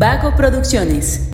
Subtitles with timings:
[0.00, 1.30] Vago Producciones.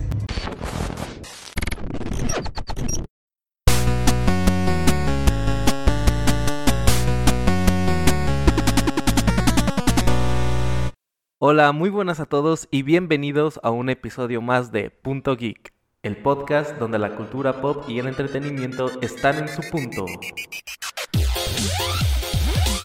[11.39, 15.71] Hola, muy buenas a todos y bienvenidos a un episodio más de Punto Geek,
[16.03, 20.05] el podcast donde la cultura pop y el entretenimiento están en su punto.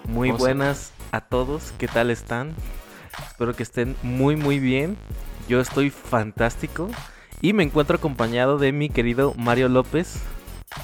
[0.04, 2.54] Muy buenas a todos, ¿qué tal están?
[3.26, 4.96] Espero que estén muy muy bien.
[5.48, 6.88] Yo estoy fantástico
[7.40, 10.20] y me encuentro acompañado de mi querido Mario López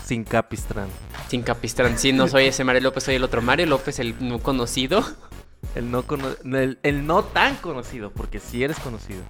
[0.05, 0.89] sin Capistran.
[1.29, 4.41] Sin Capistran, sí, no soy ese Mario López, soy el otro Mario López, el no
[4.41, 5.05] conocido.
[5.75, 6.05] El no,
[6.83, 9.21] el, no tan conocido, porque sí eres conocido.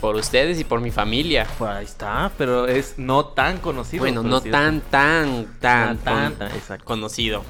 [0.00, 1.46] Por ustedes y por mi familia.
[1.56, 4.02] Pues ahí está, pero es no tan conocido.
[4.02, 6.36] Bueno, no tan, tan, tan, tan,
[6.84, 7.42] conocido.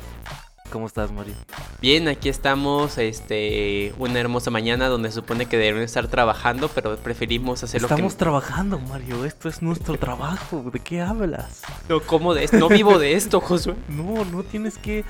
[0.71, 1.35] ¿Cómo estás, Mario?
[1.81, 6.97] Bien, aquí estamos, este, una hermosa mañana donde se supone que deben estar trabajando, pero
[6.97, 7.89] preferimos hacerlo.
[7.89, 9.25] Estamos trabajando, Mario.
[9.25, 10.71] Esto es nuestro trabajo.
[10.73, 11.63] ¿De qué hablas?
[11.89, 12.59] No, ¿cómo de esto?
[12.59, 13.77] No vivo de esto, Josué.
[13.89, 15.05] No, no tienes que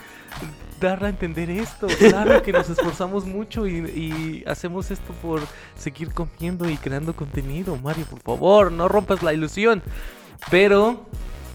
[0.79, 1.89] dar a entender esto.
[1.99, 5.41] Claro que nos esforzamos mucho y, y, hacemos esto por
[5.77, 7.77] seguir comiendo y creando contenido.
[7.77, 9.83] Mario, por favor, no rompas la ilusión.
[10.51, 11.07] Pero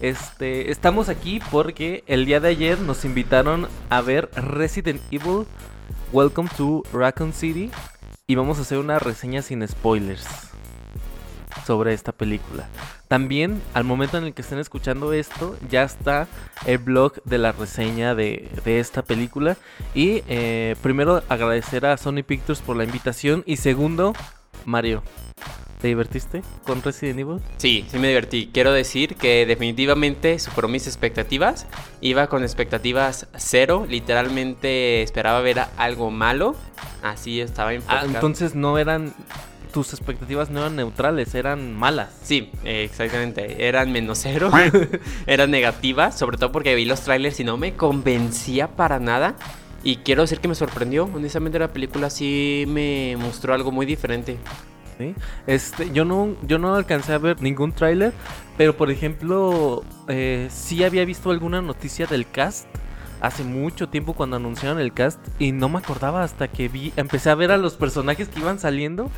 [0.08, 5.46] este, estamos aquí porque el día de ayer nos invitaron a ver Resident Evil
[6.12, 7.70] Welcome to Raccoon City
[8.26, 10.26] y vamos a hacer una reseña sin spoilers
[11.66, 12.68] sobre esta película.
[13.08, 16.28] También al momento en el que estén escuchando esto ya está
[16.66, 19.56] el blog de la reseña de, esta película
[19.94, 24.12] y eh, primero agradecer a Sony Pictures por la invitación y segundo
[24.66, 25.02] Mario
[25.84, 27.40] ¿Te divertiste con Resident Evil?
[27.58, 28.48] Sí, sí me divertí.
[28.50, 31.66] Quiero decir que definitivamente superó mis expectativas.
[32.00, 33.84] Iba con expectativas cero.
[33.86, 36.56] Literalmente esperaba ver algo malo.
[37.02, 38.08] Así estaba ah, enfocado.
[38.08, 39.12] Ah, entonces no eran...
[39.74, 42.08] Tus expectativas no eran neutrales, eran malas.
[42.22, 43.68] Sí, exactamente.
[43.68, 44.50] Eran menos cero.
[45.26, 46.18] eran negativas.
[46.18, 49.36] Sobre todo porque vi los trailers y no me convencía para nada.
[49.82, 51.10] Y quiero decir que me sorprendió.
[51.12, 54.38] Honestamente la película sí me mostró algo muy diferente.
[55.46, 58.12] Este, yo no, yo no alcancé a ver ningún tráiler,
[58.56, 62.66] pero por ejemplo, eh, sí había visto alguna noticia del cast
[63.20, 67.30] hace mucho tiempo cuando anunciaron el cast y no me acordaba hasta que vi, empecé
[67.30, 69.10] a ver a los personajes que iban saliendo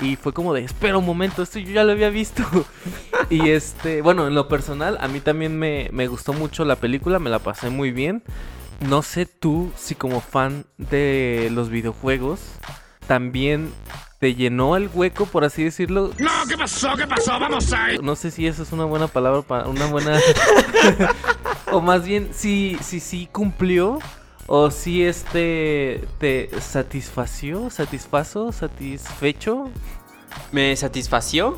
[0.00, 2.42] y fue como de, espera un momento, esto yo ya lo había visto.
[3.30, 7.18] y este, bueno, en lo personal, a mí también me, me gustó mucho la película,
[7.18, 8.24] me la pasé muy bien.
[8.80, 12.40] No sé tú si como fan de los videojuegos
[13.06, 13.72] también
[14.18, 16.12] te llenó el hueco, por así decirlo.
[16.18, 16.94] No, ¿qué pasó?
[16.96, 17.38] ¿Qué pasó?
[17.40, 20.20] Vamos a No sé si eso es una buena palabra para una buena.
[21.72, 23.98] o más bien, si sí si, cumplió.
[24.46, 29.70] O si este te satisfació, satisfazo, satisfecho.
[30.52, 31.56] ¿Me satisfació?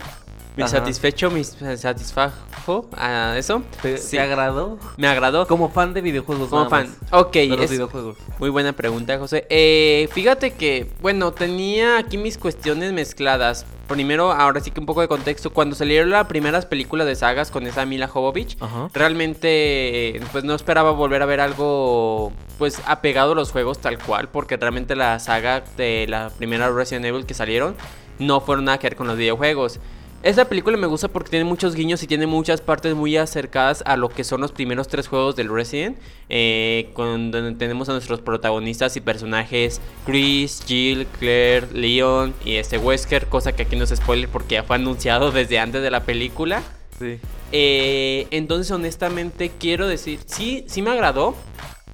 [0.57, 1.31] ¿Me satisfecho?
[1.31, 3.63] ¿Me satisfajo a eso?
[3.83, 4.79] ¿Te, agradó?
[4.97, 5.47] Me agradó.
[5.49, 6.49] Como fan de videojuegos.
[6.49, 6.95] Como fan.
[7.11, 7.33] Ok.
[7.33, 8.17] De los videojuegos.
[8.39, 9.47] Muy buena pregunta, José.
[9.51, 13.67] Eh, fíjate que, bueno, tenía aquí mis cuestiones mezcladas.
[13.89, 15.51] Primero, ahora sí que un poco de contexto.
[15.51, 18.57] Cuando salieron las primeras películas de sagas con esa Mila Jovovich,
[18.95, 24.29] realmente, pues no esperaba volver a ver algo, pues apegado a los juegos tal cual,
[24.29, 27.75] porque realmente la saga de la primera Resident Evil que salieron
[28.19, 29.81] no fueron nada que ver con los videojuegos.
[30.25, 33.99] Esta película me gusta porque tiene muchos guiños y tiene muchas partes muy acercadas a
[33.99, 35.99] lo que son los primeros tres juegos del Resident.
[36.31, 42.79] Eh, con, donde tenemos a nuestros protagonistas y personajes Chris, Jill, Claire, Leon y este
[42.79, 43.27] Wesker.
[43.27, 46.63] Cosa que aquí no es spoiler porque ya fue anunciado desde antes de la película.
[46.99, 47.19] Sí.
[47.53, 51.35] Eh, entonces honestamente quiero decir, sí, sí me agradó.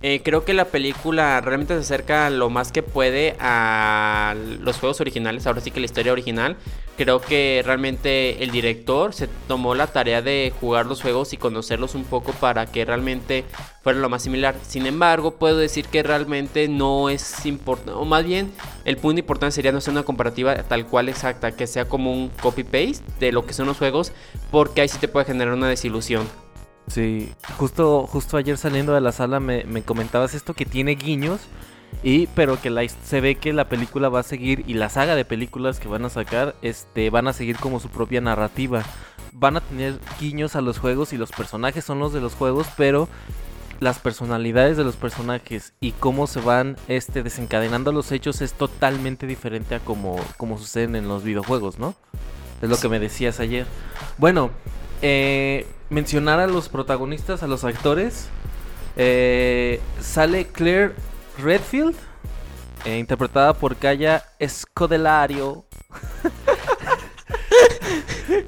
[0.03, 5.00] Eh, creo que la película realmente se acerca lo más que puede a los juegos
[5.03, 6.56] originales, ahora sí que la historia original.
[6.97, 11.94] Creo que realmente el director se tomó la tarea de jugar los juegos y conocerlos
[11.94, 13.44] un poco para que realmente
[13.83, 14.55] fuera lo más similar.
[14.66, 18.53] Sin embargo, puedo decir que realmente no es importante, o más bien
[18.85, 22.31] el punto importante sería no hacer una comparativa tal cual exacta, que sea como un
[22.41, 24.12] copy-paste de lo que son los juegos,
[24.50, 26.26] porque ahí sí te puede generar una desilusión.
[26.90, 31.40] Sí, justo, justo ayer saliendo de la sala me, comentabas esto que tiene guiños.
[32.02, 35.14] Y, pero que la, se ve que la película va a seguir y la saga
[35.16, 38.82] de películas que van a sacar este, van a seguir como su propia narrativa.
[39.32, 42.66] Van a tener guiños a los juegos y los personajes son los de los juegos,
[42.76, 43.08] pero
[43.81, 49.26] las personalidades de los personajes y cómo se van este, desencadenando los hechos es totalmente
[49.26, 51.94] diferente a como, como suceden en los videojuegos, ¿no?
[52.62, 53.66] Es lo que me decías ayer.
[54.19, 54.50] Bueno,
[55.02, 58.29] eh, mencionar a los protagonistas, a los actores.
[58.97, 60.94] Eh, sale Claire
[61.38, 61.94] Redfield,
[62.85, 65.64] eh, interpretada por Kaya Escodelario.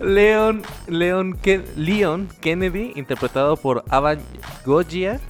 [0.01, 1.39] Leon, Leon,
[1.77, 4.21] Leon Kennedy, interpretado por Avan
[4.65, 5.21] Gogia.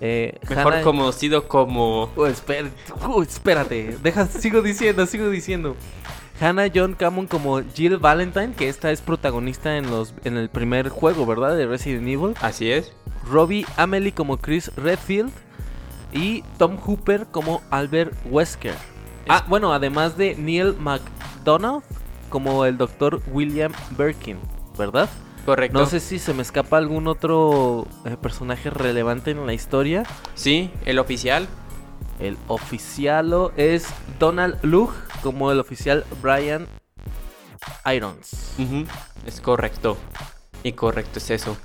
[0.00, 2.10] Eh, Mejor conocido como.
[2.16, 2.28] Oh,
[3.06, 5.76] oh, espérate, deja, sigo diciendo, sigo diciendo.
[6.40, 10.88] Hannah John Cameron como Jill Valentine, que esta es protagonista en, los, en el primer
[10.88, 11.56] juego, ¿verdad?
[11.56, 12.34] De Resident Evil.
[12.40, 12.92] Así es.
[13.28, 15.32] Robbie Amelie como Chris Redfield.
[16.12, 18.74] Y Tom Hooper como Albert Wesker.
[19.28, 21.82] Ah, bueno, además de Neil McDonald
[22.30, 24.38] como el doctor William Birkin,
[24.78, 25.08] ¿verdad?
[25.44, 25.78] Correcto.
[25.78, 30.04] No sé si se me escapa algún otro eh, personaje relevante en la historia.
[30.34, 31.48] Sí, el oficial.
[32.18, 33.86] El oficial es
[34.18, 36.66] Donald Luke como el oficial Brian
[37.84, 38.54] Irons.
[39.26, 39.96] Es correcto.
[40.62, 41.56] Y correcto es eso.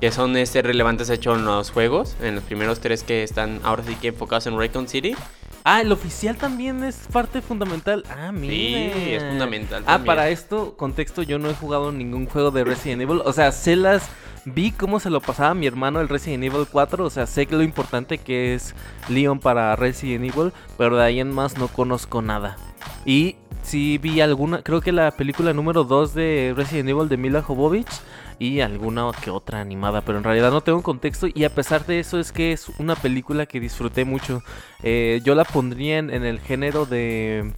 [0.00, 2.16] Que son este, relevantes hechos en los juegos.
[2.20, 5.16] En los primeros tres que están ahora sí que enfocados en Raycon City.
[5.64, 8.04] Ah, el oficial también es parte fundamental.
[8.08, 8.54] Ah, mira.
[8.54, 9.82] Sí, es fundamental.
[9.86, 13.20] Ah, para esto, contexto, yo no he jugado ningún juego de Resident Evil.
[13.24, 14.08] O sea, sé las.
[14.46, 17.04] Vi cómo se lo pasaba mi hermano el Resident Evil 4.
[17.04, 18.74] O sea, sé que lo importante que es
[19.08, 20.52] Leon para Resident Evil.
[20.78, 22.56] Pero de ahí en más no conozco nada.
[23.04, 24.62] Y sí vi alguna.
[24.62, 27.90] Creo que la película número 2 de Resident Evil de Mila Jovovich
[28.38, 32.00] y alguna que otra animada, pero en realidad no tengo contexto y a pesar de
[32.00, 34.42] eso es que es una película que disfruté mucho.
[34.82, 37.52] Eh, yo la pondría en, el género de...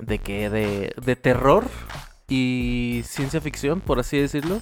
[0.00, 0.50] ¿De qué?
[0.50, 1.64] De, de terror
[2.28, 4.60] y ciencia ficción, por así decirlo.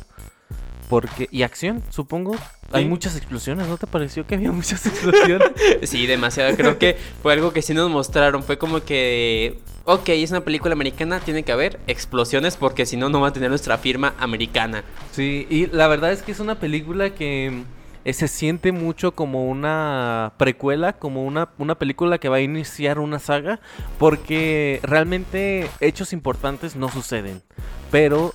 [0.95, 2.37] Porque, y acción, supongo.
[2.71, 5.51] Hay muchas explosiones, ¿no te pareció que había muchas explosiones?
[5.83, 6.57] sí, demasiado.
[6.57, 8.45] Creo que fue algo que sí nos mostraron.
[8.45, 13.09] Fue como que, ok, es una película americana, tiene que haber explosiones porque si no,
[13.09, 14.85] no va a tener nuestra firma americana.
[15.11, 17.65] Sí, y la verdad es que es una película que
[18.05, 22.99] eh, se siente mucho como una precuela, como una, una película que va a iniciar
[22.99, 23.61] una saga,
[23.99, 27.43] porque realmente hechos importantes no suceden.
[27.91, 28.35] Pero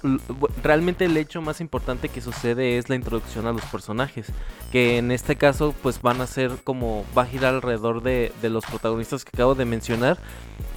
[0.64, 4.28] realmente el hecho más importante que sucede es la introducción a los personajes.
[4.72, 8.50] Que en este caso pues van a ser como va a girar alrededor de, de
[8.50, 10.18] los protagonistas que acabo de mencionar.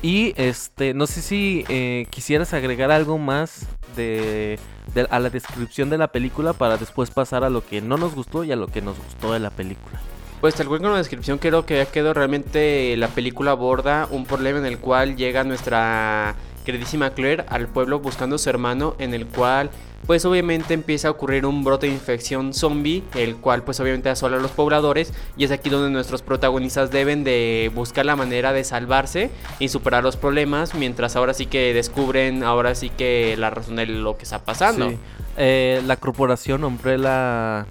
[0.02, 3.68] Y este, no sé si eh, quisieras agregar algo más
[3.98, 8.44] a la descripción de la película para después pasar a lo que no nos gustó
[8.44, 10.00] y a lo que nos gustó de la película.
[10.40, 14.26] Pues tal cual con la descripción creo que ya quedó realmente la película aborda un
[14.26, 16.34] problema en el cual llega nuestra
[16.64, 19.70] queridísima Claire al pueblo buscando a su hermano en el cual
[20.06, 24.36] pues obviamente empieza a ocurrir un brote de infección zombie, el cual pues obviamente asola
[24.36, 28.64] a los pobladores y es aquí donde nuestros protagonistas deben de buscar la manera de
[28.64, 33.76] salvarse y superar los problemas, mientras ahora sí que descubren ahora sí que la razón
[33.76, 34.92] de lo que está pasando.
[35.36, 37.66] Eh, la corporación Umbrella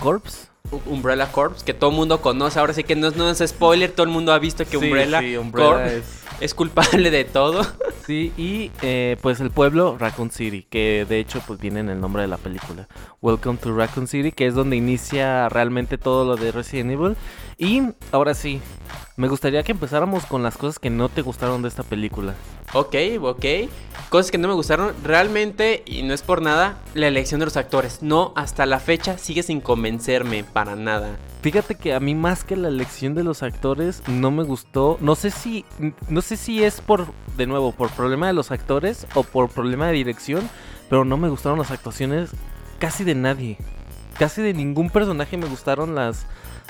[0.00, 0.48] Corps
[0.86, 2.58] Umbrella Corps, que todo el mundo conoce.
[2.58, 5.22] Ahora sí que no, no, es spoiler, todo el mundo ha visto que Umbrella,
[5.52, 6.04] Corps es...
[6.54, 7.66] culpable de todo.
[8.06, 12.00] Sí, y eh, pues el pueblo Raccoon City, que de hecho pues viene en el
[12.00, 12.88] nombre de la película.
[13.20, 17.16] Welcome to Raccoon City, que es donde inicia realmente todo lo de Resident Evil.
[17.58, 17.82] Y
[18.12, 18.60] ahora sí,
[19.16, 22.34] me gustaría que empezáramos con las cosas que no te gustaron de esta película.
[22.74, 23.44] Ok, ok.
[24.10, 27.56] Cosas que no me gustaron realmente, y no es por nada, la elección de los
[27.56, 28.02] actores.
[28.02, 31.16] No, hasta la fecha sigue sin convencerme para nada.
[31.42, 34.98] Fíjate que a mí más que la elección de los actores no me gustó.
[35.00, 35.64] No sé si
[36.08, 39.86] no sé si es por de nuevo por problema de los actores o por problema
[39.86, 40.48] de dirección,
[40.90, 42.30] pero no me gustaron las actuaciones
[42.78, 43.56] casi de nadie.
[44.18, 46.26] Casi de ningún personaje me gustaron las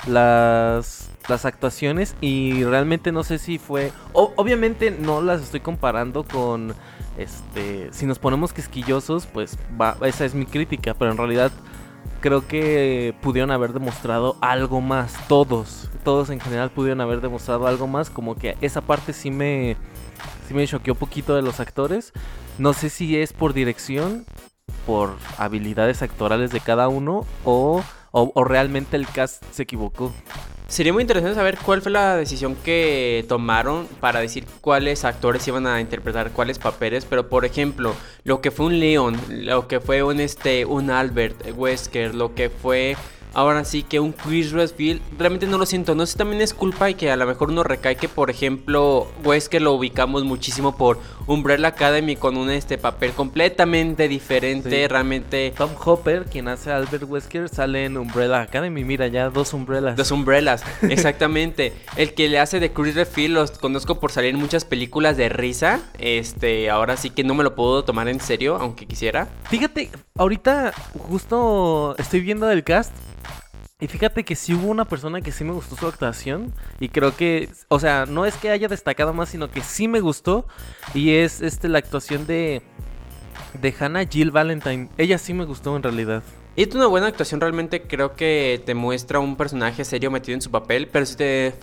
[0.07, 6.75] las las actuaciones y realmente no sé si fue obviamente no las estoy comparando con
[7.19, 11.53] este si nos ponemos quisquillosos pues va, esa es mi crítica pero en realidad
[12.21, 17.87] creo que pudieron haber demostrado algo más todos todos en general pudieron haber demostrado algo
[17.87, 19.77] más como que esa parte sí me
[20.49, 22.13] sí me choqueó poquito de los actores.
[22.59, 24.25] No sé si es por dirección
[24.87, 27.83] por habilidades actorales de cada uno o,
[28.23, 30.13] o realmente el cast se equivocó
[30.69, 35.67] Sería muy interesante saber cuál fue la decisión que tomaron para decir cuáles actores iban
[35.67, 37.95] a interpretar cuáles papeles, pero por ejemplo,
[38.25, 42.51] lo que fue un Leon, lo que fue un este un Albert Wesker, lo que
[42.51, 42.99] fue
[43.35, 45.95] Ahora sí que un Chris Redfield, realmente no lo siento.
[45.95, 48.31] No sé si también es culpa y que a lo mejor uno recae que, por
[48.31, 54.89] ejemplo, Wesker lo ubicamos muchísimo por Umbrella Academy con un este papel completamente diferente.
[54.89, 55.53] Realmente.
[55.57, 58.85] Tom Hopper, quien hace a Albert Wesker, sale en Umbrella Academy.
[58.85, 59.97] Mira, ya dos umbrellas.
[59.97, 61.75] Dos umbrellas, exactamente.
[61.97, 65.29] El que le hace de Chris Redfield los conozco por salir en muchas películas de
[65.29, 65.81] risa.
[65.99, 69.29] Este, ahora sí que no me lo puedo tomar en serio, aunque quisiera.
[69.51, 72.93] Fíjate, ahorita justo estoy viendo el cast
[73.81, 76.53] y fíjate que sí hubo una persona que sí me gustó su actuación.
[76.81, 80.01] Y creo que, o sea, no es que haya destacado más, sino que sí me
[80.01, 80.47] gustó.
[80.95, 82.63] Y es este la actuación de.
[83.61, 84.89] De Hannah Jill Valentine.
[84.99, 86.23] Ella sí me gustó en realidad.
[86.55, 90.43] Y es una buena actuación, realmente creo que te muestra un personaje serio metido en
[90.43, 91.55] su papel, pero si te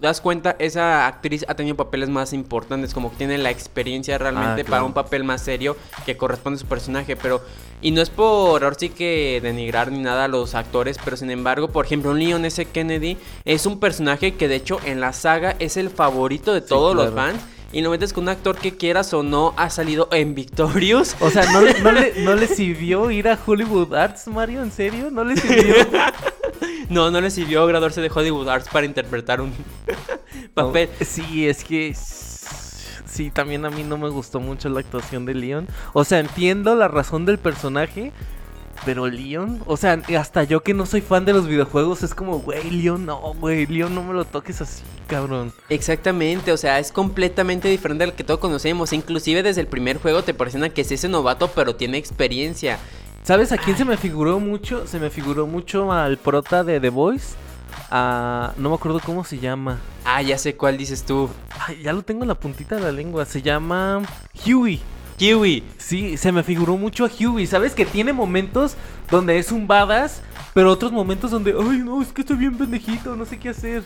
[0.00, 4.62] das cuenta, esa actriz ha tenido papeles más importantes, como que tiene la experiencia realmente
[4.62, 5.76] Ah, para un papel más serio
[6.06, 7.42] que corresponde a su personaje, pero...
[7.82, 11.30] Y no es por ahora sí que denigrar ni nada a los actores, pero sin
[11.30, 12.64] embargo, por ejemplo, un Leon S.
[12.66, 13.16] Kennedy
[13.46, 16.94] es un personaje que de hecho en la saga es el favorito de Sí, todos
[16.94, 17.40] los fans.
[17.72, 21.14] Y lo metes con un actor que quieras o no ha salido en Victorious.
[21.20, 24.62] O sea, ¿no le, no, le, ¿no le sirvió ir a Hollywood Arts, Mario?
[24.62, 25.08] ¿En serio?
[25.10, 25.74] ¿No le sirvió?
[26.90, 29.52] No, no le sirvió graduarse de Hollywood Arts para interpretar un
[30.54, 30.90] papel.
[30.98, 31.94] No, sí, es que...
[31.94, 35.68] Sí, también a mí no me gustó mucho la actuación de Leon.
[35.92, 38.12] O sea, entiendo la razón del personaje,
[38.84, 39.62] pero Leon...
[39.66, 43.06] O sea, hasta yo que no soy fan de los videojuegos es como, güey, Leon
[43.06, 45.52] no, güey, Leon no me lo toques así, cabrón.
[45.68, 48.92] Exactamente, o sea, es completamente diferente al que todos conocemos.
[48.92, 52.78] Inclusive desde el primer juego te parecen que es ese novato, pero tiene experiencia.
[53.22, 54.86] ¿Sabes a quién se me figuró mucho?
[54.86, 57.34] Se me figuró mucho al prota de The Voice.
[57.90, 58.52] A...
[58.56, 59.78] No me acuerdo cómo se llama.
[60.04, 61.28] Ah, ya sé cuál dices tú.
[61.58, 63.26] Ay, ya lo tengo en la puntita de la lengua.
[63.26, 64.02] Se llama
[64.46, 64.80] Huey.
[65.20, 65.62] Kiwi.
[65.76, 67.46] Sí, se me figuró mucho a Huey.
[67.46, 67.74] ¿Sabes?
[67.74, 68.74] Que tiene momentos
[69.10, 70.22] donde es un badass,
[70.54, 73.82] pero otros momentos donde, ay, no, es que estoy bien pendejito, no sé qué hacer.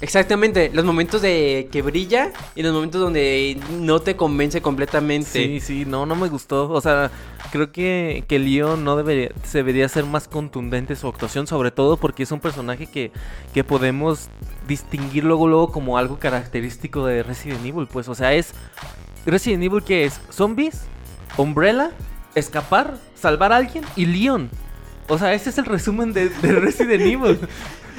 [0.00, 5.28] Exactamente, los momentos de que brilla y los momentos donde no te convence completamente.
[5.28, 6.70] Sí, sí, no, no me gustó.
[6.70, 7.10] O sea,
[7.52, 11.98] creo que, que Leon no debería, se debería ser más contundente su actuación, sobre todo
[11.98, 13.12] porque es un personaje que,
[13.52, 14.30] que podemos
[14.66, 17.88] distinguir luego, luego como algo característico de Resident Evil.
[17.92, 18.54] Pues, o sea, es
[19.30, 20.82] Resident Evil que es zombies,
[21.36, 21.90] Umbrella,
[22.34, 24.50] escapar, salvar a alguien y Leon.
[25.08, 27.38] O sea, ese es el resumen de, de Resident Evil.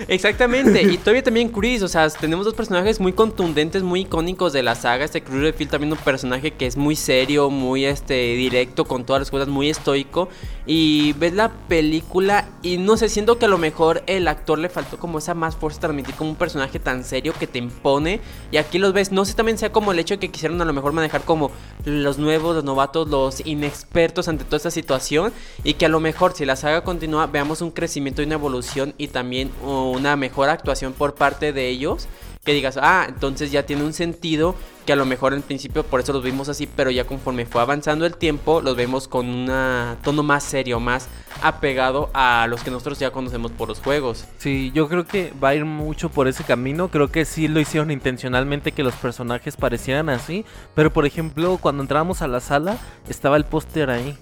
[0.08, 4.64] Exactamente, y todavía también Chris, o sea, tenemos dos personajes muy contundentes, muy icónicos de
[4.64, 5.06] la saga.
[5.06, 9.22] Este Chris Redfield también un personaje que es muy serio, muy este directo con todas
[9.22, 10.30] las cosas, muy estoico.
[10.66, 14.70] Y ves la película y no sé, siento que a lo mejor el actor le
[14.70, 18.22] faltó como esa más fuerza transmitir como un personaje tan serio que te impone.
[18.52, 20.66] Y aquí los ves, no sé también sea como el hecho de que quisieron a
[20.66, 21.52] lo mejor manejar como
[21.86, 25.34] los nuevos, los novatos, los inexpertos ante toda esta situación.
[25.64, 28.94] Y que a lo mejor si la saga continúa veamos un crecimiento y una evolución
[28.98, 29.52] y también
[29.90, 32.08] una mejor actuación por parte de ellos.
[32.44, 34.56] Que digas, ah, entonces ya tiene un sentido
[34.86, 37.62] que a lo mejor en principio por eso los vimos así, pero ya conforme fue
[37.62, 41.10] avanzando el tiempo, los vemos con un tono más serio, más
[41.44, 44.26] apegado a los que nosotros ya conocemos por los juegos.
[44.40, 46.88] Sí, yo creo que va a ir mucho por ese camino.
[46.88, 50.46] Creo que sí lo hicieron intencionalmente que los personajes parecieran así.
[50.74, 52.78] Pero por ejemplo, cuando entrábamos a la sala,
[53.08, 54.18] estaba el póster ahí.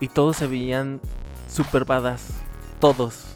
[0.00, 1.00] Y todos se veían
[1.48, 2.28] super badass.
[2.80, 3.31] Todos.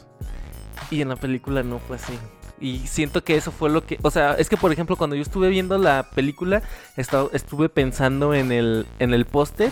[0.89, 2.17] Y en la película no fue así.
[2.59, 3.99] Y siento que eso fue lo que...
[4.01, 6.63] O sea, es que por ejemplo cuando yo estuve viendo la película,
[6.95, 9.71] estuve pensando en el, en el póster.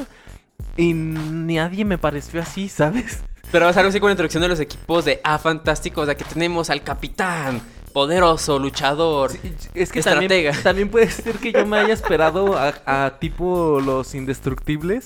[0.78, 3.24] Y nadie me pareció así, ¿sabes?
[3.52, 6.06] Pero va a algo así con la introducción de los equipos de Ah, fantástico, o
[6.06, 7.62] sea que tenemos al capitán,
[7.94, 9.32] poderoso, luchador.
[9.32, 9.40] Sí,
[9.74, 14.14] es que también, también puede ser que yo me haya esperado a, a tipo los
[14.16, 15.06] indestructibles.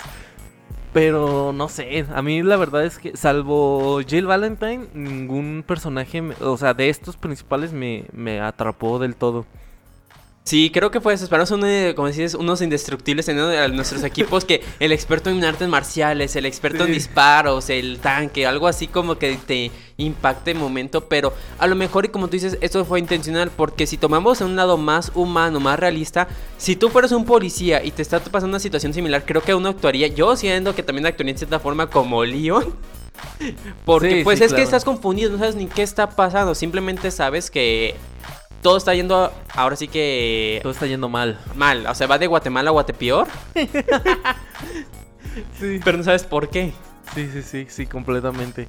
[0.92, 6.56] Pero no sé, a mí la verdad es que salvo Jill Valentine, ningún personaje, o
[6.56, 9.46] sea, de estos principales me, me atrapó del todo.
[10.50, 11.22] Sí, creo que fue eso.
[11.22, 15.44] Esperamos un, eh, como unos indestructibles en uno de nuestros equipos que el experto en
[15.44, 20.58] artes marciales, el experto en disparos, el tanque, algo así como que te impacte el
[20.58, 21.08] momento.
[21.08, 24.56] Pero a lo mejor, y como tú dices, esto fue intencional porque si tomamos un
[24.56, 26.26] lado más humano, más realista,
[26.58, 29.68] si tú fueras un policía y te está pasando una situación similar, creo que uno
[29.68, 32.74] actuaría, yo siento que también actuaría en cierta forma como Leon.
[33.86, 37.12] Porque Sí, pues sí, es que estás confundido, no sabes ni qué está pasando, simplemente
[37.12, 37.94] sabes que
[38.62, 41.38] todo está yendo ahora sí que Todo está yendo mal.
[41.54, 43.26] mal, o sea, va de Guatemala a Guatepeor,
[45.58, 45.80] Sí.
[45.84, 46.72] pero no sabes por qué.
[47.14, 48.66] Sí, sí, sí, sí, completamente.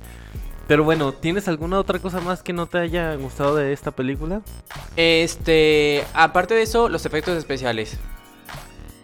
[0.68, 4.42] Pero bueno, ¿tienes alguna otra cosa más que no te haya gustado de esta película?
[4.96, 7.98] Este, aparte de eso, los efectos especiales.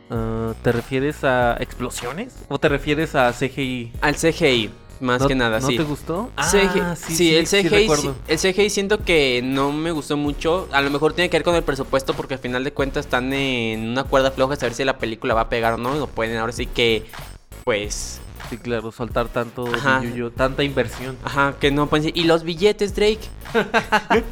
[0.09, 2.35] Ah, ¿Te refieres a explosiones?
[2.47, 3.91] ¿O te refieres a CGI?
[4.01, 5.77] Al CGI, más ¿No- que nada, ¿No sí.
[5.77, 6.29] te gustó?
[6.37, 10.67] CGI Ah, sí, el CGI, sí, el CGI siento que no me gustó mucho.
[10.71, 13.31] A lo mejor tiene que ver con el presupuesto porque al final de cuentas están
[13.33, 15.95] en una cuerda floja a saber si la película va a pegar o no.
[15.95, 17.05] Y no pueden ahora sí que,
[17.63, 18.19] pues,
[18.49, 21.17] Sí, claro, soltar tanto billuyo, tanta inversión.
[21.23, 23.19] Ajá, que no decir, ¿y los billetes, Drake?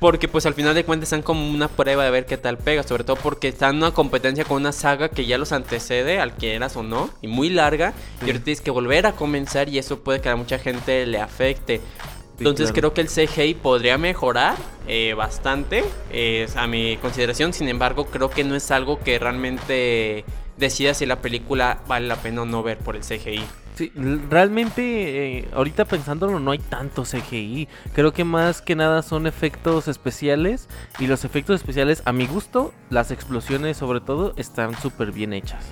[0.00, 2.82] porque pues al final de cuentas están como una prueba de ver qué tal pega,
[2.82, 6.36] sobre todo porque están en una competencia con una saga que ya los antecede, al
[6.36, 8.26] que eras o no, y muy larga, Sí.
[8.26, 11.20] y ahorita tienes que volver a comenzar y eso puede que a mucha gente le
[11.20, 11.78] afecte.
[11.78, 12.92] Sí, Entonces claro.
[12.92, 14.56] creo que el CGI podría mejorar
[14.88, 20.24] eh, bastante, eh, a mi consideración, sin embargo creo que no es algo que realmente
[20.56, 23.42] decidas si la película vale la pena o no ver por el CGI.
[23.74, 23.90] Sí,
[24.28, 27.68] realmente eh, ahorita pensándolo no hay tanto CGI.
[27.94, 30.68] Creo que más que nada son efectos especiales
[30.98, 35.64] y los efectos especiales a mi gusto, las explosiones sobre todo, están súper bien hechas.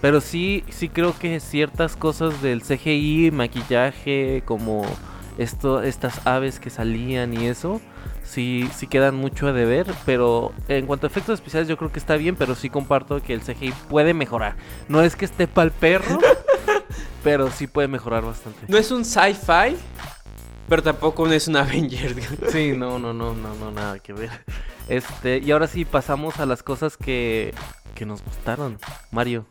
[0.00, 4.86] Pero sí, sí creo que ciertas cosas del CGI, maquillaje, como
[5.38, 7.80] esto, estas aves que salían y eso,
[8.22, 11.98] sí, sí quedan mucho a deber, pero en cuanto a efectos especiales yo creo que
[11.98, 14.56] está bien, pero sí comparto que el CGI puede mejorar.
[14.88, 16.18] No es que esté pa'l perro,
[17.24, 18.60] pero sí puede mejorar bastante.
[18.68, 19.76] No es un sci-fi,
[20.68, 22.14] pero tampoco es un Avenger.
[22.50, 24.30] sí, no, no, no, no, no, nada que ver.
[24.88, 27.54] Este, y ahora sí pasamos a las cosas que,
[27.94, 28.78] que nos gustaron.
[29.10, 29.46] Mario,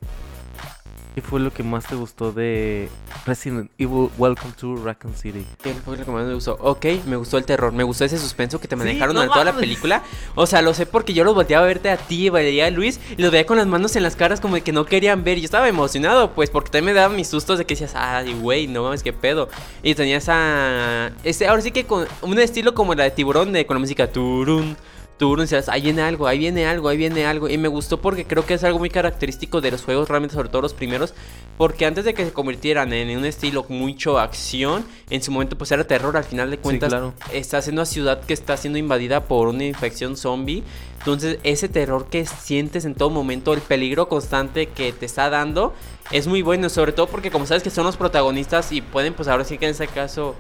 [1.16, 2.88] ¿Qué fue lo que más te gustó de
[3.25, 5.44] Resident Evil Welcome to Raccoon City?
[5.62, 6.56] ¿Qué fue lo que más me gustó?
[6.62, 9.54] Ok, me gustó el terror, me gustó ese suspenso que te manejaron durante toda la
[9.54, 10.04] película.
[10.36, 13.00] O sea, lo sé porque yo los volteaba a verte a ti, veía a Luis,
[13.18, 15.39] y los veía con las manos en las caras como de que no querían ver.
[15.39, 18.68] Yo estaba emocionado, pues, porque también me daban mis sustos de que decías, ay, güey,
[18.68, 19.50] no mames, qué pedo.
[19.82, 21.12] Y tenía esa.
[21.24, 24.12] Ese, ahora sí que con un estilo como la de tiburón, de, con la música
[24.12, 24.78] turun
[25.20, 27.50] tú decías, ahí viene algo, ahí viene algo, ahí viene algo.
[27.50, 30.48] Y me gustó porque creo que es algo muy característico de los juegos, realmente sobre
[30.48, 31.14] todo los primeros.
[31.58, 35.72] Porque antes de que se convirtieran en un estilo mucho acción, en su momento pues
[35.74, 36.16] era terror.
[36.16, 36.94] Al final de cuentas,
[37.34, 40.64] estás en una ciudad que está siendo invadida por una infección zombie.
[41.00, 45.74] Entonces ese terror que sientes en todo momento, el peligro constante que te está dando,
[46.12, 46.70] es muy bueno.
[46.70, 49.66] Sobre todo porque como sabes que son los protagonistas y pueden pues ahora sí que
[49.66, 50.36] en ese caso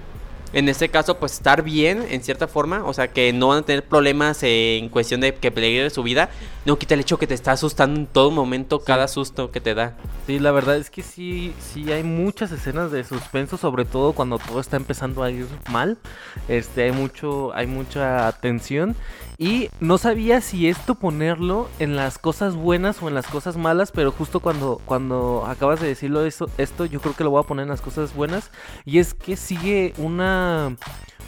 [0.53, 3.61] en este caso, pues estar bien en cierta forma, o sea, que no van a
[3.61, 6.29] tener problemas en cuestión de que peligre su vida,
[6.65, 9.75] no quita el hecho que te está asustando en todo momento cada susto que te
[9.75, 9.95] da.
[10.27, 14.39] Sí, la verdad es que sí, sí hay muchas escenas de suspenso, sobre todo cuando
[14.39, 15.97] todo está empezando a ir mal.
[16.47, 18.95] Este, hay mucho, hay mucha tensión
[19.41, 23.93] y no sabía si esto ponerlo en las cosas buenas o en las cosas malas,
[23.93, 27.47] pero justo cuando, cuando acabas de decirlo esto, esto, yo creo que lo voy a
[27.47, 28.51] poner en las cosas buenas.
[28.83, 30.75] Y es que sigue una,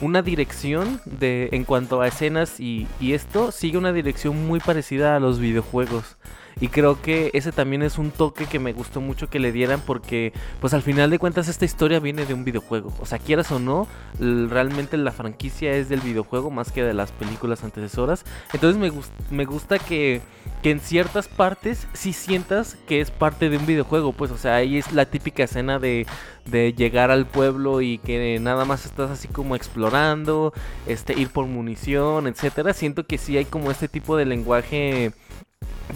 [0.02, 5.16] una dirección de, en cuanto a escenas y, y esto, sigue una dirección muy parecida
[5.16, 6.18] a los videojuegos.
[6.60, 9.80] Y creo que ese también es un toque que me gustó mucho que le dieran
[9.84, 12.92] porque pues al final de cuentas esta historia viene de un videojuego.
[13.00, 13.88] O sea, quieras o no,
[14.18, 18.24] realmente la franquicia es del videojuego más que de las películas antecesoras.
[18.52, 18.92] Entonces me,
[19.30, 20.20] me gusta que,
[20.62, 24.12] que en ciertas partes sí sientas que es parte de un videojuego.
[24.12, 26.06] Pues o sea, ahí es la típica escena de,
[26.46, 30.52] de llegar al pueblo y que nada más estás así como explorando,
[30.86, 32.72] este, ir por munición, etcétera.
[32.72, 35.12] Siento que sí hay como este tipo de lenguaje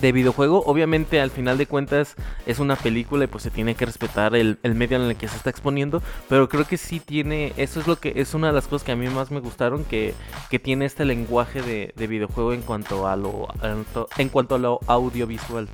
[0.00, 0.62] de videojuego.
[0.66, 2.14] Obviamente al final de cuentas
[2.46, 5.36] es una película y pues se tiene que respetar el, medio en el que se
[5.36, 6.02] está exponiendo.
[6.28, 8.92] Pero creo que sí tiene, eso es lo que es una de las cosas que
[8.92, 10.14] a mí más me gustaron, que,
[10.50, 13.48] que tiene este lenguaje de, de videojuego en cuanto a lo
[14.18, 15.68] en cuanto a lo audiovisual.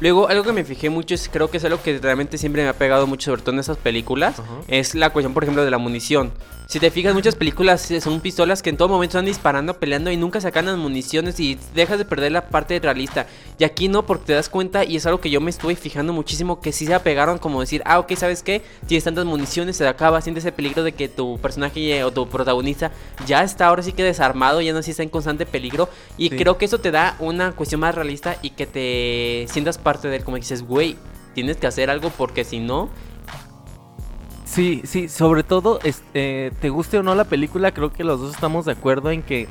[0.00, 2.68] Luego, algo que me fijé mucho es, creo que es algo que realmente siempre me
[2.68, 5.78] ha pegado mucho, sobre todo en esas películas, es la cuestión, por ejemplo, de la
[5.78, 6.32] munición.
[6.68, 10.16] Si te fijas, muchas películas son pistolas que en todo momento están disparando, peleando y
[10.16, 13.28] nunca sacan las municiones y dejas de perder la parte realista.
[13.56, 16.12] Y aquí no, porque te das cuenta, y es algo que yo me estuve fijando
[16.12, 18.62] muchísimo, que sí se apegaron como decir, ah, ok, ¿sabes qué?
[18.88, 22.90] Tienes tantas municiones, se acaba, sientes ese peligro de que tu personaje o tu protagonista
[23.28, 25.88] ya está ahora sí que desarmado, ya no sí está en constante peligro.
[26.18, 30.08] Y creo que eso te da una cuestión más realista y que te sientas parte
[30.08, 30.96] de él, como dices, güey,
[31.32, 32.90] tienes que hacer algo porque si no,
[34.46, 38.34] Sí, sí, sobre todo, este, te guste o no la película, creo que los dos
[38.34, 39.48] estamos de acuerdo en que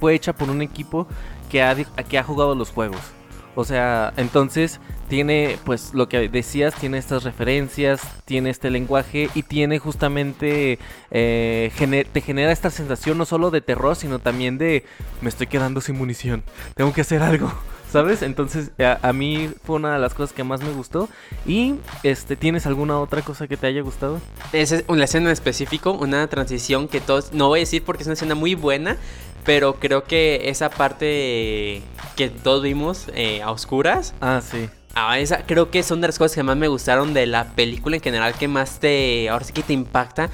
[0.00, 1.06] fue hecha por un equipo
[1.50, 3.00] que ha, que ha jugado los juegos.
[3.54, 9.42] O sea, entonces tiene, pues lo que decías, tiene estas referencias, tiene este lenguaje y
[9.42, 10.78] tiene justamente,
[11.10, 14.84] eh, te genera esta sensación no solo de terror, sino también de,
[15.20, 16.42] me estoy quedando sin munición,
[16.74, 17.52] tengo que hacer algo.
[17.90, 18.22] ¿Sabes?
[18.22, 21.08] Entonces, a, mí fue una de las cosas que más me gustó.
[21.44, 21.74] Y,
[22.04, 24.20] este, ¿tienes alguna otra cosa que te haya gustado?
[24.52, 28.06] Es una escena en específico, una transición que todos, no voy a decir porque es
[28.06, 28.96] una escena muy buena,
[29.44, 31.82] pero creo que esa parte
[32.16, 34.14] que todos vimos eh, a oscuras.
[34.20, 34.68] Ah, sí.
[34.94, 37.96] Ah, esa, creo que son de las cosas que más me gustaron de la película
[37.96, 40.30] en general, que más te, ahora sí que te impacta.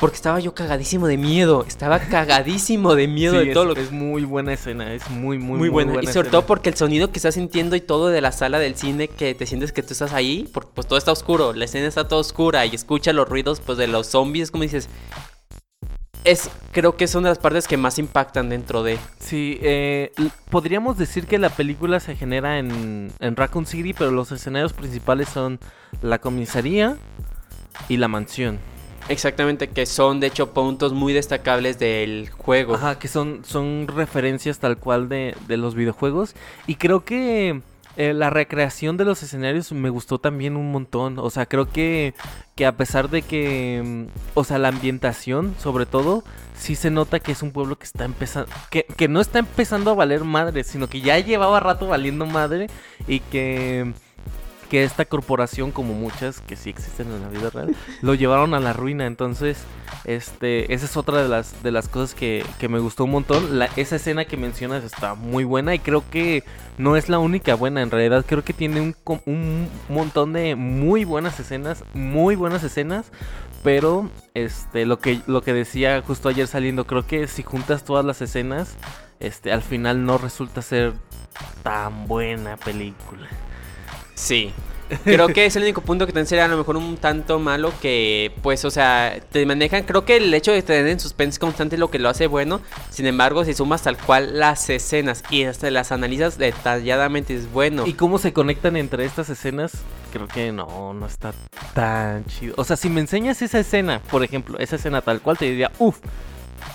[0.00, 1.64] Porque estaba yo cagadísimo de miedo.
[1.66, 3.82] Estaba cagadísimo de miedo de todo lo que.
[3.82, 6.02] Es muy buena escena, es muy, muy, muy, buena.
[6.02, 8.76] y sobre todo porque el sonido que estás sintiendo y todo de la sala del
[8.76, 11.86] cine, que te sientes que tú estás ahí, porque pues todo está oscuro, la escena
[11.86, 14.88] está toda oscura y escuchas los ruidos pues de los zombies, como dices.
[16.24, 18.98] Es, creo que son de las partes que más impactan dentro de.
[19.20, 20.10] Sí, eh,
[20.50, 25.28] podríamos decir que la película se genera en, en Raccoon City, pero los escenarios principales
[25.28, 25.60] son
[26.00, 26.96] la comisaría
[27.88, 28.58] y la mansión.
[29.08, 32.74] Exactamente, que son de hecho puntos muy destacables del juego.
[32.74, 36.34] Ajá, que son, son referencias tal cual de, de los videojuegos.
[36.66, 37.60] Y creo que
[37.96, 41.18] eh, la recreación de los escenarios me gustó también un montón.
[41.18, 42.14] O sea, creo que,
[42.56, 46.24] que a pesar de que, mm, o sea, la ambientación, sobre todo,
[46.56, 49.90] sí se nota que es un pueblo que está empezando, que, que no está empezando
[49.90, 52.68] a valer madre, sino que ya llevaba rato valiendo madre
[53.06, 53.92] y que
[54.74, 58.58] que esta corporación, como muchas que sí existen en la vida real, lo llevaron a
[58.58, 59.06] la ruina.
[59.06, 59.62] Entonces,
[60.02, 63.62] este, esa es otra de las, de las cosas que, que me gustó un montón.
[63.76, 66.42] Esa escena que mencionas está muy buena y creo que
[66.76, 67.82] no es la única buena.
[67.82, 73.12] En realidad, creo que tiene un, un montón de muy buenas escenas, muy buenas escenas.
[73.62, 78.04] Pero, este, lo que, lo que decía justo ayer saliendo, creo que si juntas todas
[78.04, 78.74] las escenas,
[79.20, 80.94] este, al final no resulta ser
[81.62, 83.28] tan buena película.
[84.14, 84.52] Sí.
[85.04, 87.72] Creo que es el único punto que te sería a lo mejor un tanto malo
[87.80, 89.84] que, pues, o sea, te manejan.
[89.84, 92.60] Creo que el hecho de tener en suspense constante es lo que lo hace bueno.
[92.90, 97.86] Sin embargo, si sumas tal cual las escenas y hasta las analizas detalladamente, es bueno.
[97.86, 99.72] ¿Y cómo se conectan entre estas escenas?
[100.12, 101.32] Creo que no, no está
[101.72, 102.54] tan chido.
[102.56, 105.72] O sea, si me enseñas esa escena, por ejemplo, esa escena tal cual, te diría,
[105.78, 105.98] uff,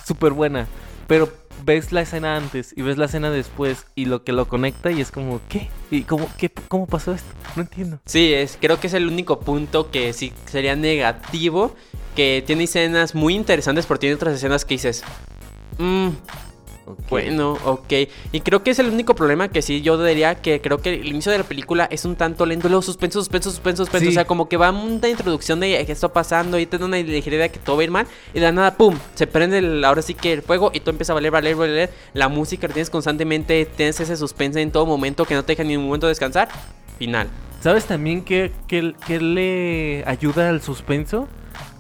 [0.05, 0.67] súper buena.
[1.07, 1.31] Pero
[1.63, 5.01] ves la escena antes y ves la escena después y lo que lo conecta y
[5.01, 5.69] es como, ¿qué?
[5.91, 7.29] ¿Y cómo, qué, cómo pasó esto?
[7.55, 7.99] No entiendo.
[8.05, 11.75] Sí, es, creo que es el único punto que sí sería negativo,
[12.15, 15.03] que tiene escenas muy interesantes, pero tiene otras escenas que dices,
[15.77, 16.09] mmm,
[17.09, 17.93] bueno, ok.
[18.31, 21.07] Y creo que es el único problema que sí yo diría que creo que el
[21.07, 22.69] inicio de la película es un tanto lento.
[22.69, 24.09] Luego suspenso, suspenso, suspenso, suspenso.
[24.09, 26.97] O sea, como que va una introducción de qué está pasando y te da una
[26.97, 28.07] ligereza que todo va a ir mal.
[28.33, 30.91] Y de la nada, pum, se prende el, ahora sí que el fuego y todo
[30.91, 31.89] empieza a valer, valer, valer.
[32.13, 35.63] La música la tienes constantemente, tienes ese suspense en todo momento que no te deja
[35.63, 36.49] ni un momento descansar.
[36.97, 37.29] Final.
[37.61, 41.27] ¿Sabes también qué, qué le ayuda al suspenso?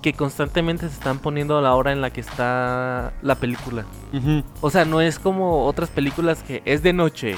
[0.01, 3.85] Que constantemente se están poniendo a la hora en la que está la película.
[4.61, 7.35] O sea, no es como otras películas que es de noche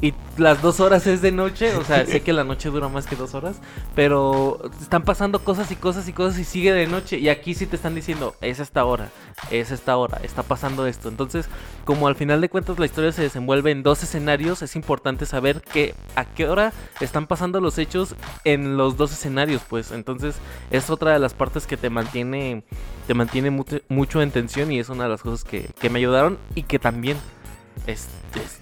[0.00, 3.06] y las dos horas es de noche, o sea, sé que la noche dura más
[3.06, 3.56] que dos horas,
[3.94, 7.18] pero están pasando cosas y cosas y cosas y sigue de noche.
[7.18, 9.10] Y aquí sí te están diciendo, es esta hora,
[9.50, 11.08] es esta hora, está pasando esto.
[11.08, 11.48] Entonces,
[11.84, 15.62] como al final de cuentas la historia se desenvuelve en dos escenarios, es importante saber
[15.62, 19.92] que a qué hora están pasando los hechos en los dos escenarios, pues.
[19.92, 20.36] Entonces,
[20.70, 22.64] es otra de las partes que te mantiene,
[23.06, 26.38] te mantiene mucho, en tensión y es una de las cosas que, que me ayudaron
[26.54, 27.16] y que también
[27.86, 28.08] es,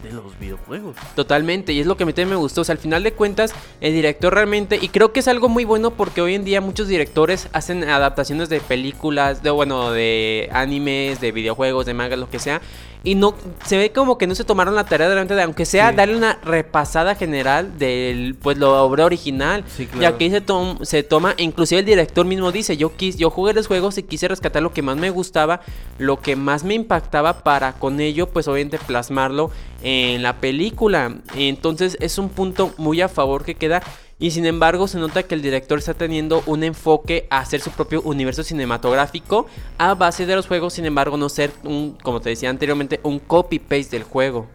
[0.02, 0.96] de los videojuegos.
[1.14, 2.62] Totalmente, y es lo que a mí también me gustó.
[2.62, 5.64] O sea, al final de cuentas, el director realmente, y creo que es algo muy
[5.64, 11.20] bueno porque hoy en día muchos directores hacen adaptaciones de películas, de bueno, de animes,
[11.20, 12.60] de videojuegos, de manga, lo que sea.
[13.04, 13.34] Y no
[13.64, 16.38] se ve como que no se tomaron la tarea delante de, aunque sea darle una
[16.44, 19.64] repasada general del pues lo obra original.
[19.68, 20.02] Sí, claro.
[20.02, 20.42] Y aquí se,
[20.86, 24.28] se toma, inclusive el director mismo dice, yo quis, yo jugué los juegos y quise
[24.28, 25.60] rescatar lo que más me gustaba,
[25.98, 29.50] lo que más me impactaba para con ello, pues obviamente plasmarlo
[29.82, 31.16] en la película.
[31.34, 33.82] Entonces es un punto muy a favor que queda.
[34.22, 37.72] Y sin embargo se nota que el director está teniendo un enfoque a hacer su
[37.72, 39.46] propio universo cinematográfico
[39.78, 43.18] a base de los juegos, sin embargo no ser un, como te decía anteriormente, un
[43.18, 44.46] copy-paste del juego.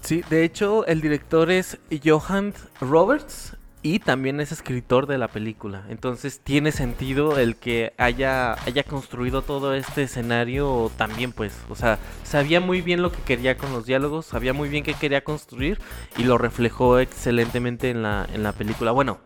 [0.00, 5.84] Sí, de hecho el director es Johan Roberts, y también es escritor de la película.
[5.88, 11.52] Entonces tiene sentido el que haya, haya construido todo este escenario también, pues.
[11.68, 14.94] O sea, sabía muy bien lo que quería con los diálogos, sabía muy bien qué
[14.94, 15.78] quería construir
[16.16, 18.90] y lo reflejó excelentemente en la, en la película.
[18.90, 19.18] Bueno,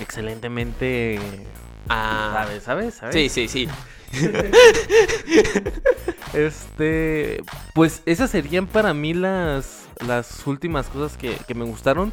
[0.00, 1.18] excelentemente...
[1.88, 2.94] Ah, ¿sabes?
[2.94, 3.14] ¿Sabes?
[3.14, 3.68] Sí, sí, sí.
[6.34, 7.42] este,
[7.74, 12.12] pues esas serían para mí las, las últimas cosas que, que me gustaron.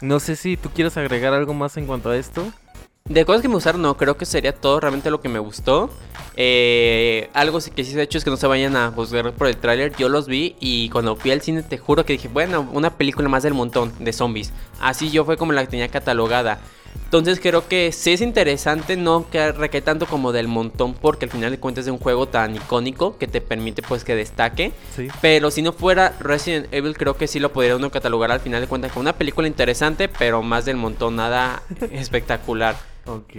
[0.00, 2.52] No sé si tú quieres agregar algo más en cuanto a esto.
[3.04, 5.90] De cosas que me gustaron, no, creo que sería todo realmente lo que me gustó.
[6.36, 9.48] Eh, algo que sí se ha hecho es que no se vayan a juzgar por
[9.48, 9.94] el tráiler.
[9.96, 13.28] Yo los vi y cuando fui al cine te juro que dije, bueno, una película
[13.28, 14.52] más del montón de zombies.
[14.80, 16.60] Así yo fue como la que tenía catalogada.
[17.04, 21.30] Entonces creo que sí es interesante, no que recae tanto como del montón, porque al
[21.30, 24.72] final de cuentas es un juego tan icónico que te permite pues que destaque.
[25.20, 28.62] Pero si no fuera Resident Evil, creo que sí lo podría uno catalogar al final
[28.62, 32.76] de cuentas como una película interesante, pero más del montón, nada espectacular.
[33.04, 33.34] Ok.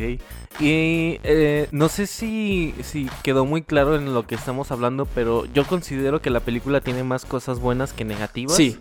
[0.60, 5.46] Y eh, no sé si, si quedó muy claro en lo que estamos hablando, pero
[5.46, 8.56] yo considero que la película tiene más cosas buenas que negativas.
[8.56, 8.78] Sí.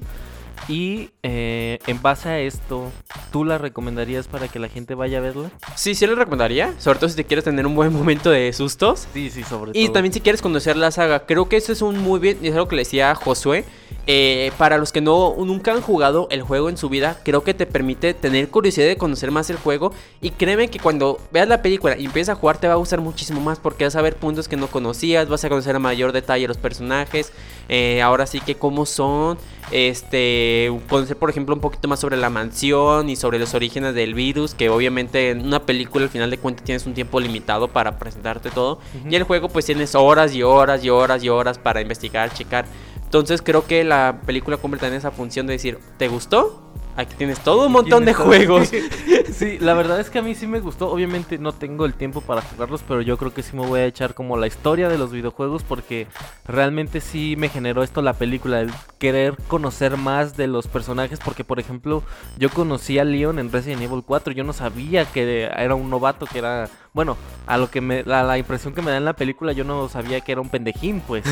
[0.68, 2.90] Y eh, en base a esto,
[3.32, 5.50] ¿tú la recomendarías para que la gente vaya a verla?
[5.74, 6.74] Sí, sí la recomendaría.
[6.78, 9.06] Sobre todo si te quieres tener un buen momento de sustos.
[9.12, 9.82] Sí, sí, sobre todo.
[9.82, 11.26] Y también si quieres conocer la saga.
[11.26, 12.38] Creo que eso es un muy bien.
[12.42, 13.64] Y es algo que le decía a Josué.
[14.06, 17.54] Eh, para los que no nunca han jugado el juego en su vida, creo que
[17.54, 19.92] te permite tener curiosidad de conocer más el juego.
[20.20, 23.00] Y créeme que cuando veas la película y empiezas a jugar, te va a gustar
[23.00, 23.58] muchísimo más.
[23.58, 25.28] Porque vas a ver puntos que no conocías.
[25.28, 27.32] Vas a conocer a mayor detalle los personajes.
[27.68, 29.38] Eh, ahora sí que cómo son.
[29.72, 34.14] Este, conocer por ejemplo un poquito más sobre la mansión y sobre los orígenes del
[34.14, 37.98] virus, que obviamente en una película al final de cuentas tienes un tiempo limitado para
[37.98, 38.78] presentarte todo.
[39.08, 42.66] Y el juego pues tienes horas y horas y horas y horas para investigar, checar.
[43.04, 46.62] Entonces creo que la película cumple también esa función de decir, ¿te gustó?
[46.94, 48.70] Aquí tienes todo un montón de juegos.
[49.32, 50.90] sí, la verdad es que a mí sí me gustó.
[50.90, 53.86] Obviamente no tengo el tiempo para jugarlos, pero yo creo que sí me voy a
[53.86, 56.06] echar como la historia de los videojuegos porque
[56.44, 61.44] realmente sí me generó esto la película, el querer conocer más de los personajes porque
[61.44, 62.02] por ejemplo
[62.38, 66.26] yo conocí a Leon en Resident Evil 4, yo no sabía que era un novato,
[66.26, 69.52] que era, bueno, a lo que me, la impresión que me da en la película
[69.52, 71.24] yo no sabía que era un pendejín, pues.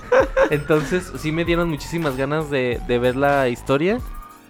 [0.50, 3.98] Entonces sí me dieron muchísimas ganas de, de ver la historia.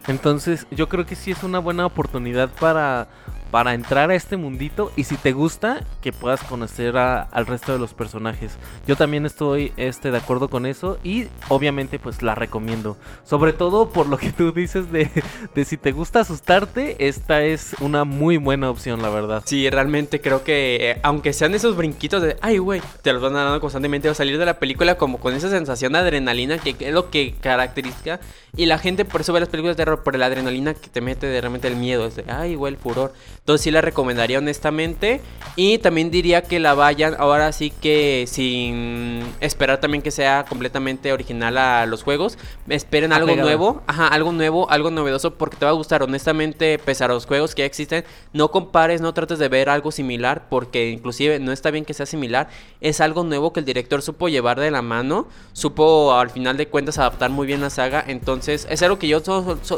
[0.07, 3.09] Entonces yo creo que sí es una buena oportunidad para
[3.51, 7.79] para entrar a este mundito y si te gusta que puedas conocer al resto de
[7.79, 8.57] los personajes.
[8.87, 12.97] Yo también estoy este, de acuerdo con eso y obviamente pues la recomiendo.
[13.25, 15.11] Sobre todo por lo que tú dices de,
[15.55, 19.43] de si te gusta asustarte, esta es una muy buena opción la verdad.
[19.47, 23.35] Sí, realmente creo que eh, aunque sean esos brinquitos de, ay güey, te los van
[23.35, 26.95] dando constantemente a salir de la película como con esa sensación de adrenalina que es
[26.95, 28.21] lo que caracteriza
[28.57, 31.01] y la gente por eso ve las películas de terror por la adrenalina que te
[31.01, 33.13] mete de realmente el miedo, es de, ay güey, el furor.
[33.41, 35.21] Entonces sí la recomendaría honestamente.
[35.57, 41.13] Y también diría que la vayan ahora sí que sin esperar también que sea completamente
[41.13, 42.39] original a los juegos.
[42.69, 43.83] Esperen algo nuevo.
[43.87, 46.03] Ajá, algo nuevo, algo novedoso porque te va a gustar.
[46.03, 49.91] Honestamente, pese a los juegos que ya existen, no compares, no trates de ver algo
[49.91, 52.49] similar porque inclusive no está bien que sea similar.
[52.81, 55.27] Es algo nuevo que el director supo llevar de la mano.
[55.53, 58.05] Supo al final de cuentas adaptar muy bien la saga.
[58.07, 59.21] Entonces es algo que yo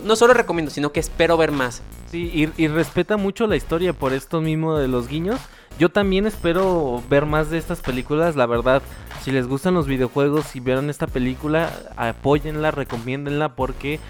[0.05, 1.83] no solo recomiendo, sino que espero ver más.
[2.11, 5.40] Sí, y, y respeta mucho la historia por esto mismo de los guiños.
[5.78, 8.82] Yo también espero ver más de estas películas, la verdad.
[9.22, 14.00] Si les gustan los videojuegos y vieron esta película, apóyenla, recomiéndenla porque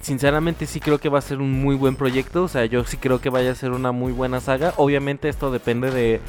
[0.00, 2.44] sinceramente sí creo que va a ser un muy buen proyecto.
[2.44, 4.74] O sea, yo sí creo que vaya a ser una muy buena saga.
[4.76, 6.20] Obviamente esto depende de,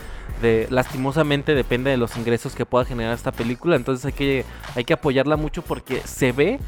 [0.42, 3.76] de lastimosamente depende de los ingresos que pueda generar esta película.
[3.76, 4.46] Entonces hay que,
[4.76, 6.60] hay que apoyarla mucho porque se ve,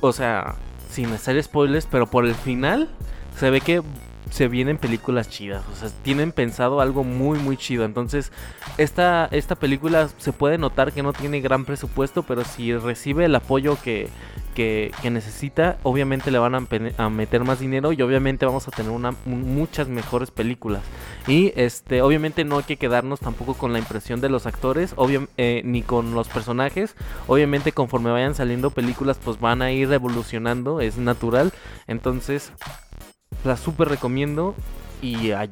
[0.00, 0.56] o sea,
[0.90, 2.88] sin hacer spoilers, pero por el final
[3.36, 3.82] se ve que
[4.30, 5.64] se vienen películas chidas.
[5.72, 7.84] O sea, tienen pensado algo muy, muy chido.
[7.84, 8.32] Entonces,
[8.78, 13.34] esta, esta película se puede notar que no tiene gran presupuesto, pero si recibe el
[13.34, 14.08] apoyo que,
[14.54, 18.92] que, necesita, obviamente le van a, meter más dinero y obviamente vamos a tener
[19.26, 20.82] muchas mejores películas.
[21.26, 24.94] Y este, obviamente no hay que quedarnos tampoco con la impresión de los actores,
[25.36, 26.96] eh, ni con los personajes.
[27.26, 31.52] Obviamente conforme vayan saliendo películas, pues van a ir evolucionando, es natural.
[31.86, 32.52] Entonces,
[33.44, 34.54] la súper recomiendo
[35.02, 35.48] y hay,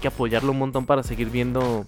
[0.00, 1.86] que apoyarlo un montón para seguir viendo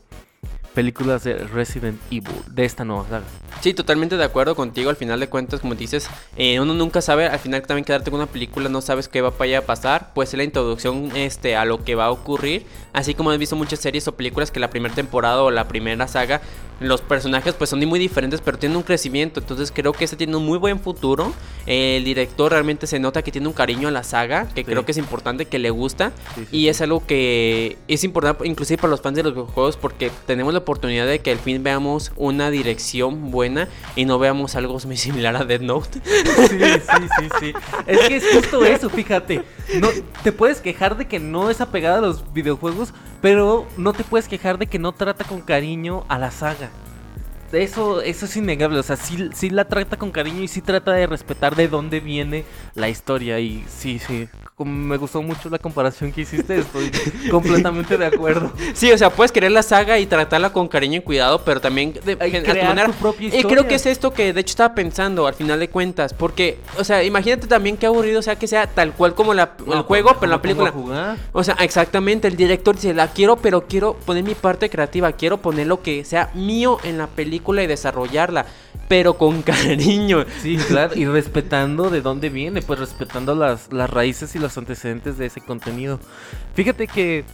[0.74, 3.24] películas de Resident Evil, de esta nueva saga.
[3.60, 4.88] Sí, totalmente de acuerdo contigo.
[4.88, 8.20] Al final de cuentas, como dices, eh, uno nunca sabe, al final también quedarte con
[8.20, 10.12] una película, no sabes qué va para allá a pasar.
[10.14, 12.64] Pues es la introducción este, a lo que va a ocurrir.
[12.92, 16.06] Así como has visto muchas series o películas que la primera temporada o la primera
[16.06, 16.40] saga
[16.80, 19.40] los personajes pues son muy diferentes, pero tienen un crecimiento.
[19.40, 21.32] Entonces creo que este tiene un muy buen futuro.
[21.66, 24.92] el director realmente se nota que tiene un cariño a la saga, que creo que
[24.92, 26.12] es importante, que le gusta.
[26.50, 30.52] y es algo que es importante inclusive para los fans de los videojuegos porque tenemos
[30.52, 34.96] la oportunidad de que al fin veamos una dirección buena y no veamos algo muy
[34.96, 36.00] similar a Dead Note.
[36.48, 37.52] Sí, sí, sí, sí.
[37.86, 39.42] Es que es justo eso, fíjate.
[39.78, 39.88] No,
[40.22, 44.28] te puedes quejar de que no es apegada a los videojuegos, pero no te puedes
[44.28, 46.69] quejar de que no trata con cariño a la saga.
[47.52, 50.92] Eso, eso es innegable, o sea, sí, sí la trata con cariño y sí trata
[50.92, 54.28] de respetar de dónde viene la historia y sí, sí,
[54.64, 56.92] me gustó mucho la comparación que hiciste, estoy
[57.30, 58.52] completamente de acuerdo.
[58.74, 61.92] Sí, o sea, puedes querer la saga y tratarla con cariño y cuidado, pero también
[62.04, 63.40] de, crear tu propia historia.
[63.40, 66.58] Y creo que es esto que de hecho estaba pensando al final de cuentas, porque,
[66.78, 70.14] o sea, imagínate también qué aburrido, sea, que sea tal cual como la, el juego,
[70.20, 71.16] pero la película.
[71.32, 75.38] O sea, exactamente, el director dice, la quiero, pero quiero poner mi parte creativa, quiero
[75.38, 78.46] poner lo que sea mío en la película y desarrollarla
[78.90, 80.26] pero con cariño.
[80.42, 85.16] Sí, claro, y respetando de dónde viene, pues respetando las, las raíces y los antecedentes
[85.16, 86.00] de ese contenido.
[86.54, 87.24] Fíjate que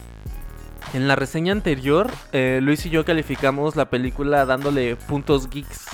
[0.93, 5.85] en la reseña anterior, eh, Luis y yo calificamos la película dándole puntos geeks.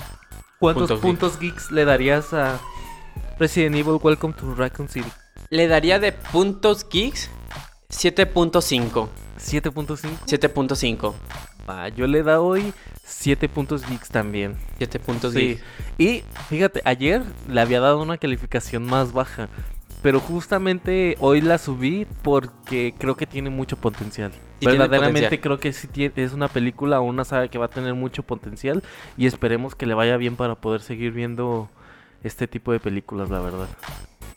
[0.60, 1.71] ¿Cuántos puntos, geeks?
[1.71, 2.60] le darías a
[3.39, 5.10] Resident Evil Welcome to Raccoon City?
[5.49, 7.30] Le daría de puntos geeks
[7.89, 9.08] 7.5.
[9.39, 10.10] 7.5.
[10.26, 11.13] 7.5.
[11.67, 12.73] Ah, yo le da hoy
[13.04, 14.56] 7 puntos geeks también.
[14.78, 15.60] 7 puntos sí.
[15.97, 19.49] Y fíjate, ayer le había dado una calificación más baja.
[20.02, 24.34] Pero justamente hoy la subí porque creo que tiene mucho potencial.
[24.60, 28.23] Verdaderamente creo que sí es una película o una saga que va a tener mucho
[28.23, 28.84] potencial.
[29.15, 31.69] Y esperemos que le vaya bien para poder seguir viendo
[32.21, 33.67] este tipo de películas, la verdad.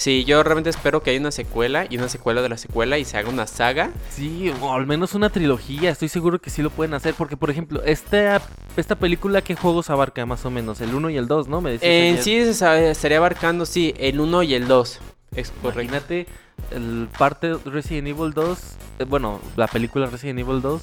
[0.07, 3.05] Sí, yo realmente espero que haya una secuela y una secuela de la secuela y
[3.05, 3.90] se haga una saga.
[4.09, 7.51] Sí, o al menos una trilogía, estoy seguro que sí lo pueden hacer, porque por
[7.51, 8.40] ejemplo, esta,
[8.77, 10.81] esta película, ¿qué juegos abarca más o menos?
[10.81, 11.61] El 1 y el 2, ¿no?
[11.61, 12.23] Me decías En ayer.
[12.23, 15.01] sí se estaría abarcando, sí, el 1 y el 2.
[15.35, 15.53] Es.
[15.64, 16.29] Imagínate
[16.71, 18.59] el parte Resident Evil 2,
[19.01, 20.83] eh, bueno, la película Resident Evil 2,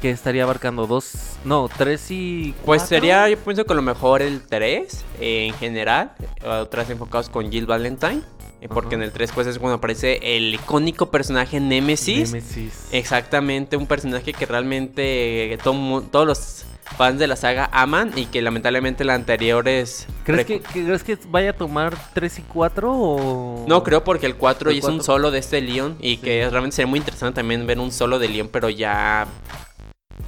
[0.00, 1.12] que estaría abarcando dos,
[1.44, 5.54] no, tres y Pues sería, yo pienso que a lo mejor el 3 eh, en
[5.54, 8.22] general, eh, otras enfocados con Jill Valentine,
[8.60, 12.32] eh, porque en el 3 pues es cuando aparece el icónico personaje Nemesis.
[12.32, 12.88] Nemesis.
[12.92, 16.64] Exactamente, un personaje que realmente todo todos los
[16.96, 20.06] fans de la saga aman y que lamentablemente la anterior es...
[20.24, 23.64] ¿Crees que, ¿Crees que vaya a tomar 3 y 4 o...?
[23.68, 26.16] No, creo porque el 4 El ya es un solo de este Leon y Sí.
[26.18, 29.26] que realmente sería muy interesante también ver un solo de Leon, pero ya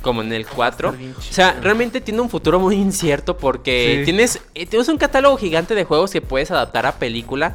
[0.03, 0.89] como en el 4.
[0.91, 4.05] estar bien O sea, realmente tiene un futuro muy incierto porque Sí.
[4.05, 7.55] tienes, eh, tienes un catálogo gigante de juegos que puedes adaptar a película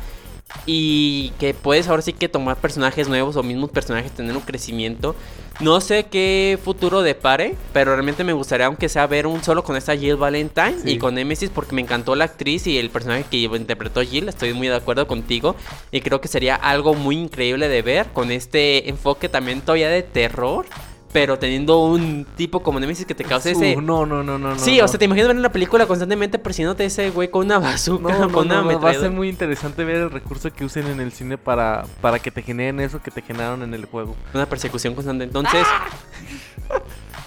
[0.65, 5.13] y que puedes ahora sí que tomar personajes nuevos o mismos personajes, tener un crecimiento.
[5.59, 9.75] No sé qué futuro depare, pero realmente me gustaría aunque sea ver un solo con
[9.75, 10.91] esta Jill Valentine Sí.
[10.91, 14.53] y con Nemesis porque me encantó la actriz y el personaje que interpretó Jill, estoy
[14.53, 15.55] muy de acuerdo contigo
[15.91, 20.03] y creo que sería algo muy increíble de ver con este enfoque también todavía de
[20.03, 20.65] terror,
[21.13, 23.75] pero teniendo un tipo como Nemesis que te cause ese...
[23.77, 24.37] no, no, no, no.
[24.37, 24.85] no, Sí, no.
[24.85, 28.13] o sea, te imaginas ver en la película constantemente persiguiéndote ese güey con una bazooka,
[28.13, 30.87] No, no, con una no, va a ser muy interesante ver el recurso que usen
[30.87, 34.15] en el cine para, para que te generen eso que te generaron en el juego.
[34.33, 35.23] Una persecución constante.
[35.23, 35.65] Entonces,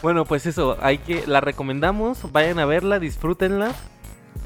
[0.02, 3.72] Bueno, pues eso, hay que la recomendamos, vayan a verla, disfrútenla.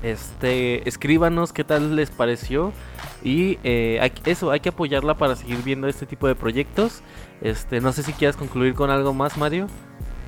[0.03, 2.73] Este, escríbanos qué tal les pareció
[3.25, 7.03] y eh, hay eso, hay que apoyarla para seguir viendo este tipo de proyectos.
[7.41, 9.71] Este, no sé si quieras concluir con algo más, Mario.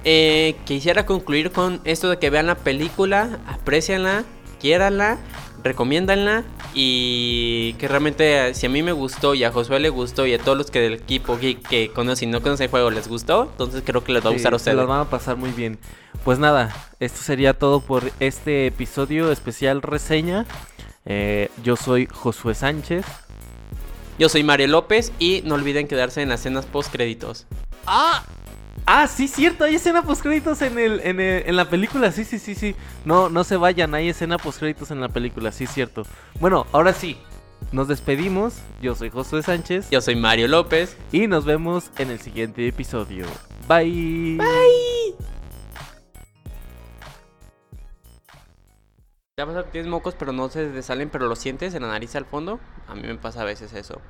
[0.05, 4.25] eh, quisiera concluir con esto de que vean la película, aprecianla,
[4.61, 5.19] quiéranla,
[5.63, 10.27] recomiéndanla y que realmente eh, si a mí me gustó y a Josué le gustó
[10.27, 12.91] y a todos los que del equipo geek que conocen y no conocen el juego
[12.91, 14.77] les gustó, entonces creo que les va a Sí, gustar a se ustedes.
[14.77, 15.79] las van a pasar muy bien.
[16.25, 20.47] Pues nada, esto sería todo por este episodio especial reseña.
[21.07, 23.05] Eh, yo soy Josué Sánchez.
[24.19, 27.47] Yo soy Mario López y no olviden quedarse en las escenas post créditos.
[27.87, 28.25] ¡Ah!
[28.89, 32.39] Ah, sí, cierto, hay escena postcréditos en el, en el- en la película, sí, sí,
[32.39, 32.77] sí, sí.
[33.05, 36.05] No, no se vayan, hay escena postcréditos en la película, sí, cierto.
[36.41, 37.17] Bueno, ahora sí,
[37.73, 38.55] nos despedimos.
[38.81, 40.97] Yo soy Josué Sánchez Yo soy Mario López.
[41.11, 43.27] y nos vemos en el siguiente episodio.
[43.67, 44.39] Bye.
[49.39, 52.17] ¿Te que tienes mocos pero no se te salen pero lo sientes en la nariz
[52.17, 52.59] al fondo?
[52.89, 54.01] A mí me pasa a veces eso.